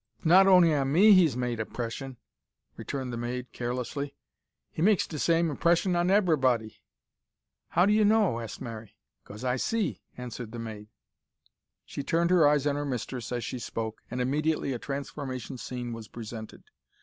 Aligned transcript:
"'S 0.21 0.25
not 0.25 0.47
on'y 0.47 0.73
on 0.73 0.91
me 0.91 1.11
he's 1.13 1.37
made 1.37 1.59
a 1.59 1.63
'mpress'n," 1.65 2.17
returned 2.75 3.13
the 3.13 3.17
maid, 3.17 3.51
carelessly. 3.51 4.15
"He 4.71 4.81
makes 4.81 5.05
de 5.05 5.19
same 5.19 5.47
'mpress'n 5.47 5.95
on 5.95 6.07
eberybody." 6.09 6.77
"How 7.67 7.85
d'you 7.85 8.03
know?" 8.03 8.39
asked 8.39 8.61
Mary. 8.61 8.97
"'Cause 9.23 9.43
I 9.43 9.57
see," 9.57 10.01
answered 10.17 10.53
the 10.53 10.57
maid. 10.57 10.87
She 11.85 12.01
turned 12.01 12.31
her 12.31 12.47
eyes 12.47 12.65
on 12.65 12.77
her 12.77 12.83
mistress 12.85 13.31
as 13.31 13.43
she 13.43 13.59
spoke, 13.59 14.01
and 14.09 14.19
immediately 14.19 14.73
a 14.73 14.79
transformation 14.79 15.59
scene 15.59 15.93
was 15.93 16.07
presented. 16.07 16.63